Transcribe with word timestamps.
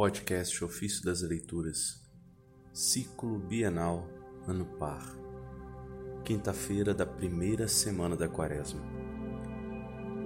Podcast 0.00 0.64
Ofício 0.64 1.04
das 1.04 1.20
Leituras, 1.20 2.02
Ciclo 2.72 3.38
Bienal, 3.38 4.08
Ano 4.48 4.64
Par, 4.64 5.04
quinta-feira 6.24 6.94
da 6.94 7.04
primeira 7.04 7.68
semana 7.68 8.16
da 8.16 8.26
Quaresma. 8.26 8.80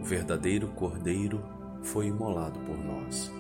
O 0.01 0.05
verdadeiro 0.05 0.69
Cordeiro 0.75 1.43
foi 1.83 2.07
imolado 2.07 2.61
por 2.61 2.79
nós. 2.79 3.33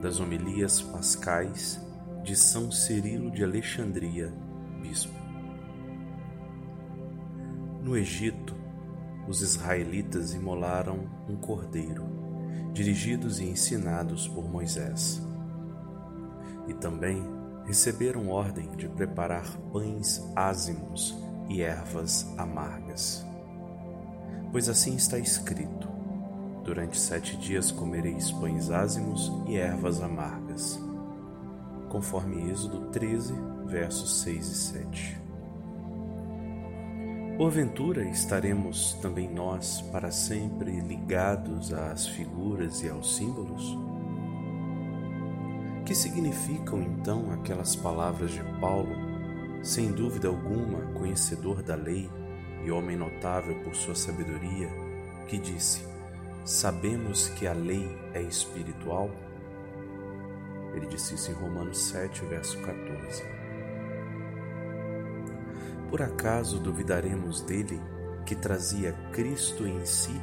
Das 0.00 0.20
homilias 0.20 0.80
pascais 0.80 1.80
de 2.22 2.36
São 2.36 2.70
Cirilo 2.70 3.28
de 3.32 3.42
Alexandria, 3.42 4.32
Bispo. 4.80 5.12
No 7.82 7.96
Egito, 7.96 8.54
os 9.26 9.42
israelitas 9.42 10.32
imolaram 10.32 11.10
um 11.28 11.34
cordeiro 11.34 12.19
dirigidos 12.72 13.40
e 13.40 13.44
ensinados 13.44 14.28
por 14.28 14.48
Moisés. 14.48 15.20
E 16.68 16.74
também 16.74 17.22
receberam 17.64 18.28
ordem 18.28 18.70
de 18.76 18.88
preparar 18.88 19.56
pães 19.72 20.22
ázimos 20.34 21.16
e 21.48 21.62
ervas 21.62 22.26
amargas. 22.38 23.26
Pois 24.52 24.68
assim 24.68 24.96
está 24.96 25.18
escrito: 25.18 25.88
Durante 26.64 26.98
sete 26.98 27.36
dias 27.36 27.70
comereis 27.70 28.30
pães 28.32 28.70
ázimos 28.70 29.32
e 29.46 29.56
ervas 29.56 30.00
amargas. 30.00 30.78
Conforme 31.88 32.50
Êxodo 32.50 32.90
13, 32.90 33.34
versos 33.66 34.20
6 34.22 34.46
e 34.46 34.54
7. 34.54 35.19
Porventura 37.40 38.04
estaremos 38.04 38.92
também 39.00 39.26
nós 39.26 39.80
para 39.90 40.10
sempre 40.10 40.78
ligados 40.78 41.72
às 41.72 42.06
figuras 42.06 42.82
e 42.82 42.90
aos 42.90 43.16
símbolos? 43.16 43.78
Que 45.86 45.94
significam 45.94 46.82
então 46.82 47.32
aquelas 47.32 47.74
palavras 47.74 48.32
de 48.32 48.42
Paulo, 48.60 48.94
sem 49.62 49.90
dúvida 49.90 50.28
alguma 50.28 50.92
conhecedor 50.92 51.62
da 51.62 51.74
lei 51.74 52.10
e 52.62 52.70
homem 52.70 52.94
notável 52.94 53.58
por 53.62 53.74
sua 53.74 53.94
sabedoria, 53.94 54.68
que 55.26 55.38
disse: 55.38 55.82
Sabemos 56.44 57.30
que 57.30 57.46
a 57.46 57.54
lei 57.54 57.88
é 58.12 58.20
espiritual? 58.20 59.10
Ele 60.74 60.84
disse 60.84 61.14
isso 61.14 61.30
em 61.30 61.34
Romanos 61.34 61.78
7, 61.88 62.22
verso 62.26 62.60
14. 62.60 63.39
Por 65.90 66.00
acaso 66.00 66.60
duvidaremos 66.60 67.42
dele 67.42 67.80
que 68.24 68.36
trazia 68.36 68.92
Cristo 69.12 69.66
em 69.66 69.84
si 69.84 70.14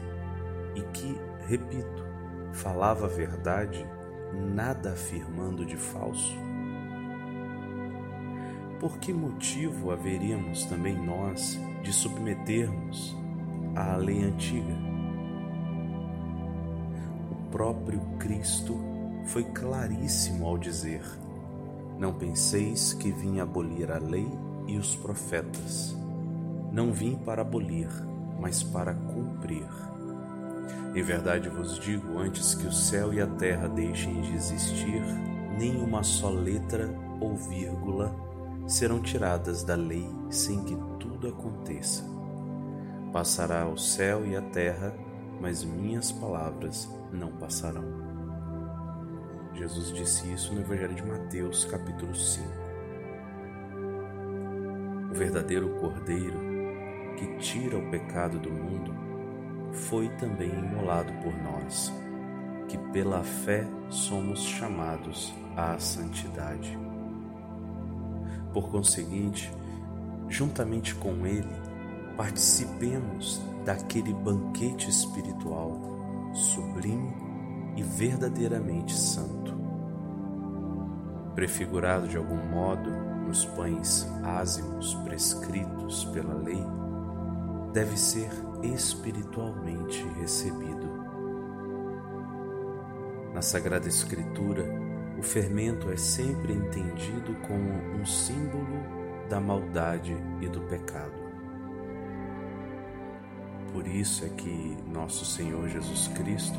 e 0.73 0.81
que, 0.93 1.19
repito, 1.45 2.05
falava 2.53 3.05
a 3.05 3.09
verdade, 3.09 3.85
nada 4.33 4.93
afirmando 4.93 5.65
de 5.65 5.75
falso? 5.75 6.37
Por 8.79 8.97
que 8.99 9.11
motivo 9.11 9.91
haveríamos 9.91 10.63
também 10.65 10.95
nós 10.95 11.59
de 11.83 11.91
submetermos 11.91 13.13
à 13.75 13.97
lei 13.97 14.23
antiga? 14.23 14.73
O 17.29 17.51
próprio 17.51 17.99
Cristo 18.17 18.79
foi 19.25 19.43
claríssimo 19.43 20.45
ao 20.45 20.57
dizer: 20.57 21.03
Não 21.99 22.13
penseis 22.13 22.93
que 22.93 23.11
vim 23.11 23.41
abolir 23.41 23.91
a 23.91 23.97
lei 23.97 24.46
e 24.67 24.77
os 24.77 24.95
profetas. 24.95 25.95
Não 26.71 26.91
vim 26.91 27.15
para 27.15 27.41
abolir, 27.41 27.89
mas 28.39 28.61
para 28.61 28.93
cumprir. 28.93 29.67
Em 30.93 31.01
verdade 31.01 31.49
vos 31.49 31.79
digo: 31.79 32.19
antes 32.19 32.53
que 32.53 32.67
o 32.67 32.71
céu 32.71 33.13
e 33.13 33.21
a 33.21 33.27
terra 33.27 33.67
deixem 33.67 34.21
de 34.21 34.35
existir, 34.35 35.01
nem 35.57 35.81
uma 35.81 36.03
só 36.03 36.29
letra 36.29 36.93
ou 37.19 37.35
vírgula 37.35 38.13
serão 38.67 39.01
tiradas 39.01 39.63
da 39.63 39.75
lei 39.75 40.07
sem 40.29 40.63
que 40.63 40.75
tudo 40.99 41.29
aconteça. 41.29 42.03
Passará 43.13 43.67
o 43.67 43.77
céu 43.77 44.25
e 44.25 44.35
a 44.35 44.41
terra, 44.41 44.93
mas 45.39 45.63
minhas 45.63 46.11
palavras 46.11 46.89
não 47.11 47.31
passarão. 47.31 47.85
Jesus 49.53 49.91
disse 49.93 50.31
isso 50.31 50.53
no 50.53 50.61
Evangelho 50.61 50.93
de 50.93 51.03
Mateus, 51.03 51.65
capítulo 51.65 52.13
5 52.13 52.66
verdadeiro 55.11 55.69
Cordeiro 55.79 56.47
que 57.17 57.25
tira 57.37 57.77
o 57.77 57.89
pecado 57.89 58.37
do 58.37 58.51
mundo, 58.51 58.93
foi 59.71 60.07
também 60.09 60.49
imolado 60.49 61.11
por 61.23 61.33
nós, 61.35 61.91
que 62.67 62.77
pela 62.77 63.23
fé 63.23 63.67
somos 63.89 64.43
chamados 64.43 65.33
à 65.55 65.77
santidade. 65.79 66.77
Por 68.53 68.69
conseguinte, 68.69 69.51
juntamente 70.29 70.93
com 70.95 71.25
Ele, 71.25 71.55
participemos 72.15 73.41
daquele 73.65 74.13
banquete 74.13 74.89
espiritual 74.89 75.97
sublime 76.33 77.15
e 77.75 77.83
verdadeiramente 77.83 78.93
santo. 78.93 79.55
Prefigurado 81.33 82.07
de 82.07 82.17
algum 82.17 82.37
modo 82.47 83.16
nos 83.27 83.43
pães 83.43 84.07
ázimos 84.23 84.95
prescritos 85.03 86.05
pela 86.05 86.33
lei, 86.33 86.63
deve 87.73 87.97
ser 87.97 88.29
espiritualmente 88.63 90.01
recebido. 90.19 90.87
Na 93.33 93.41
Sagrada 93.41 93.87
Escritura, 93.87 94.63
o 95.19 95.21
fermento 95.21 95.91
é 95.91 95.97
sempre 95.97 96.53
entendido 96.53 97.35
como 97.47 97.69
um 97.99 98.05
símbolo 98.05 98.79
da 99.29 99.41
maldade 99.41 100.15
e 100.41 100.47
do 100.47 100.61
pecado. 100.61 101.27
Por 103.73 103.85
isso 103.85 104.23
é 104.23 104.29
que 104.29 104.77
nosso 104.87 105.25
Senhor 105.25 105.67
Jesus 105.67 106.07
Cristo 106.07 106.57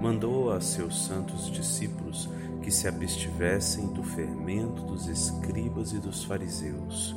mandou 0.00 0.50
a 0.50 0.60
seus 0.60 1.06
santos 1.06 1.50
discípulos 1.50 2.28
que 2.66 2.72
se 2.72 2.88
abstivessem 2.88 3.86
do 3.92 4.02
fermento 4.02 4.82
dos 4.82 5.06
escribas 5.06 5.92
e 5.92 6.00
dos 6.00 6.24
fariseus, 6.24 7.14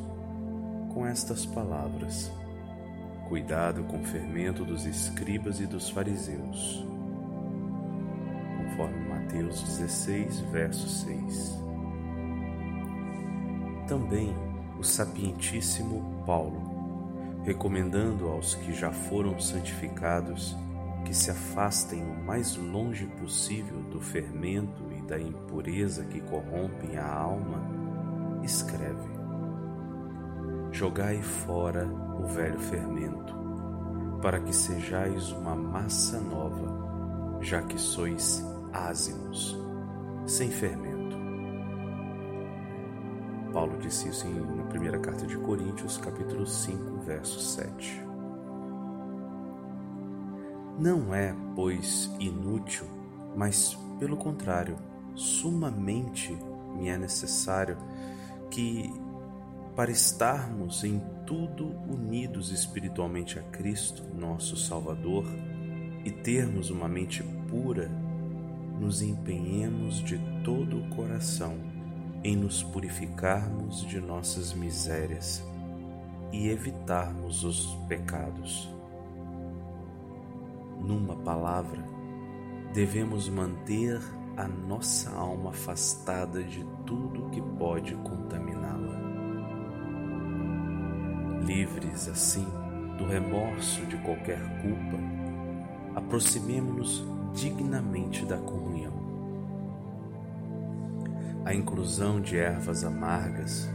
com 0.93 1.07
estas 1.07 1.43
palavras: 1.43 2.31
Cuidado 3.27 3.83
com 3.85 3.99
o 3.99 4.03
fermento 4.03 4.63
dos 4.63 4.85
escribas 4.85 5.59
e 5.59 5.65
dos 5.65 5.89
fariseus. 5.89 6.85
Conforme 8.59 9.09
Mateus 9.09 9.63
16, 9.63 10.41
verso 10.51 10.87
6. 10.87 11.57
Também 13.87 14.31
o 14.77 14.83
sapientíssimo 14.83 16.23
Paulo, 16.27 17.41
recomendando 17.43 18.27
aos 18.27 18.53
que 18.53 18.71
já 18.71 18.91
foram 18.91 19.39
santificados 19.39 20.55
que 21.05 21.13
se 21.15 21.31
afastem 21.31 22.03
o 22.03 22.23
mais 22.23 22.55
longe 22.55 23.07
possível 23.07 23.81
do 23.89 23.99
fermento 23.99 24.88
da 25.09 25.19
impureza 25.19 26.05
que 26.05 26.21
corrompem 26.21 26.97
a 26.97 27.11
alma, 27.11 27.59
escreve: 28.43 29.09
Jogai 30.71 31.21
fora 31.23 31.85
o 31.87 32.27
velho 32.27 32.59
fermento, 32.59 33.33
para 34.21 34.39
que 34.39 34.53
sejais 34.53 35.31
uma 35.31 35.55
massa 35.55 36.19
nova, 36.19 37.39
já 37.41 37.61
que 37.63 37.79
sois 37.79 38.45
ázimos, 38.71 39.57
sem 40.27 40.51
fermento. 40.51 41.17
Paulo 43.51 43.79
disse 43.79 44.09
isso 44.09 44.29
na 44.29 44.63
primeira 44.65 44.99
carta 44.99 45.25
de 45.25 45.35
Coríntios, 45.37 45.97
capítulo 45.97 46.45
5, 46.45 46.99
verso 46.99 47.39
7. 47.39 48.05
Não 50.77 51.13
é, 51.13 51.35
pois, 51.55 52.11
inútil, 52.19 52.85
mas, 53.35 53.75
pelo 53.97 54.15
contrário, 54.15 54.77
sumamente 55.19 56.37
me 56.77 56.89
é 56.89 56.97
necessário 56.97 57.77
que, 58.49 58.91
para 59.75 59.91
estarmos 59.91 60.83
em 60.83 61.01
tudo 61.25 61.67
unidos 61.87 62.51
espiritualmente 62.51 63.37
a 63.37 63.43
Cristo, 63.43 64.03
nosso 64.15 64.55
Salvador, 64.55 65.25
e 66.05 66.11
termos 66.11 66.69
uma 66.69 66.87
mente 66.87 67.21
pura, 67.49 67.89
nos 68.79 69.01
empenhemos 69.01 70.01
de 70.01 70.17
todo 70.43 70.79
o 70.79 70.89
coração 70.89 71.57
em 72.23 72.35
nos 72.35 72.63
purificarmos 72.63 73.85
de 73.85 73.99
nossas 73.99 74.53
misérias 74.53 75.43
e 76.31 76.47
evitarmos 76.49 77.43
os 77.43 77.75
pecados. 77.87 78.69
Numa 80.81 81.15
palavra, 81.17 81.83
devemos 82.73 83.27
manter 83.27 83.99
a 84.39 84.47
nossa 84.47 85.11
alma 85.11 85.49
afastada 85.49 86.41
de 86.41 86.63
tudo 86.85 87.29
que 87.29 87.41
pode 87.41 87.93
contaminá-la. 87.95 88.97
Livres 91.43 92.07
assim 92.07 92.47
do 92.97 93.05
remorso 93.05 93.85
de 93.87 93.97
qualquer 93.97 94.39
culpa, 94.61 94.97
aproximemo-nos 95.93 97.03
dignamente 97.33 98.23
da 98.23 98.37
comunhão. 98.37 98.93
A 101.43 101.53
inclusão 101.53 102.21
de 102.21 102.37
ervas 102.37 102.85
amargas 102.85 103.67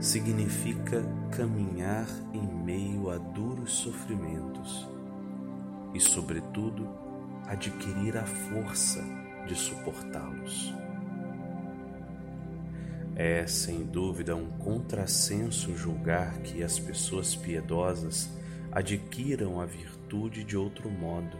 significa 0.00 1.02
caminhar 1.34 2.06
em 2.34 2.46
meio 2.46 3.08
a 3.08 3.16
duros 3.16 3.72
sofrimentos 3.72 4.86
e, 5.94 6.00
sobretudo, 6.00 6.86
adquirir 7.46 8.18
a 8.18 8.26
força 8.26 9.23
de 9.46 9.54
suportá-los. 9.54 10.74
É, 13.16 13.46
sem 13.46 13.84
dúvida, 13.84 14.34
um 14.34 14.50
contrassenso 14.58 15.76
julgar 15.76 16.38
que 16.38 16.62
as 16.62 16.78
pessoas 16.78 17.34
piedosas 17.34 18.28
adquiram 18.72 19.60
a 19.60 19.64
virtude 19.64 20.42
de 20.42 20.56
outro 20.56 20.90
modo 20.90 21.36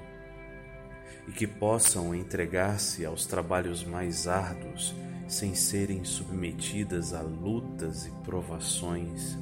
e 1.26 1.32
que 1.32 1.46
possam 1.46 2.14
entregar-se 2.14 3.04
aos 3.04 3.26
trabalhos 3.26 3.82
mais 3.84 4.28
árduos 4.28 4.94
sem 5.26 5.54
serem 5.54 6.04
submetidas 6.04 7.12
a 7.12 7.22
lutas 7.22 8.06
e 8.06 8.10
provações 8.22 9.36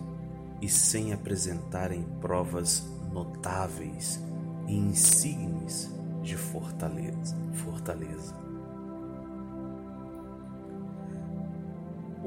e 0.60 0.68
sem 0.68 1.12
apresentarem 1.12 2.02
provas 2.20 2.86
notáveis 3.12 4.20
e 4.66 4.74
insignes 4.74 5.90
de 6.22 6.36
fortaleza. 6.36 7.36
fortaleza. 7.52 8.41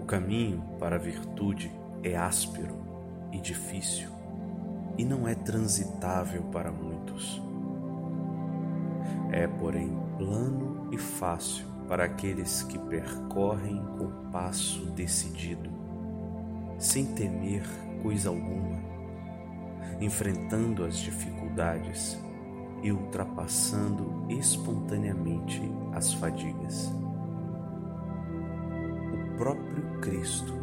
O 0.06 0.07
caminho 0.07 0.62
para 0.78 0.98
a 0.98 1.00
virtude 1.00 1.72
é 2.04 2.16
áspero 2.16 2.75
e 3.31 3.42
difícil 3.42 4.07
e 5.00 5.04
não 5.04 5.28
é 5.28 5.34
transitável 5.34 6.44
para 6.52 6.72
muitos. 6.72 7.42
É, 9.31 9.48
porém, 9.48 9.98
plano 10.16 10.90
e 10.92 10.98
fácil 11.00 11.66
para 11.88 12.04
aqueles 12.04 12.62
que 12.62 12.78
percorrem 12.78 13.84
com 13.98 14.30
passo 14.31 14.86
decidido, 14.92 15.72
sem 16.78 17.08
temer 17.16 17.63
coisa 18.04 18.30
alguma, 18.30 18.80
enfrentando 20.00 20.86
as 20.86 21.00
dificuldades 21.00 22.16
e 22.84 22.92
ultrapassando 22.92 24.28
espontaneamente 24.30 25.63
as 25.94 26.13
fadigas. 26.13 26.94
Próprio 29.38 30.00
Cristo. 30.02 30.54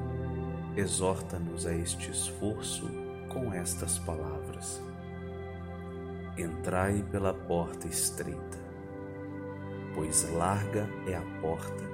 Exorta-nos 0.76 1.66
a 1.66 1.74
este 1.74 2.10
esforço 2.10 2.88
com 3.28 3.52
estas 3.52 3.98
palavras: 3.98 4.82
Entrai 6.38 7.02
pela 7.10 7.34
porta 7.34 7.86
estreita 7.86 8.62
pois 9.94 10.30
larga 10.32 10.88
é 11.06 11.14
a 11.14 11.40
porta 11.40 11.84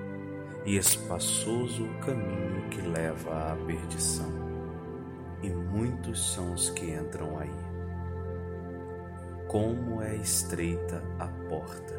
e 0.65 0.77
espaçoso 0.77 1.85
o 1.85 1.99
caminho 2.01 2.69
que 2.71 2.81
leva 2.81 3.53
à 3.53 3.57
perdição, 3.67 4.31
e 5.43 5.49
muitos 5.49 6.35
são 6.35 6.53
os 6.53 6.69
que 6.71 6.91
entram 6.91 7.39
aí. 7.39 7.69
Como 9.47 10.03
é 10.03 10.17
estreita 10.17 11.03
a 11.19 11.27
porta 11.49 11.99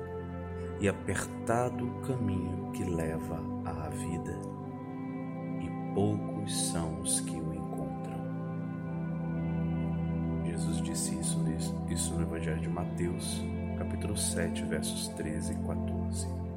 e 0.79 0.87
apertado 0.87 1.87
o 1.87 2.01
caminho 2.01 2.71
que 2.71 2.83
leva 2.83 3.39
à 3.65 3.89
vida, 3.89 4.37
poucos 5.93 6.69
são 6.71 7.01
os 7.01 7.19
que 7.21 7.35
o 7.35 7.53
encontram. 7.53 8.19
Jesus 10.45 10.81
disse 10.81 11.15
isso, 11.19 11.37
isso 11.89 12.13
no 12.13 12.21
Evangelho 12.21 12.61
de 12.61 12.69
Mateus, 12.69 13.43
capítulo 13.77 14.17
7, 14.17 14.63
versos 14.65 15.07
13 15.09 15.53
e 15.53 15.55
14. 15.65 16.48